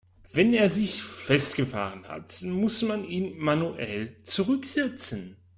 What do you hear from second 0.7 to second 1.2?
sich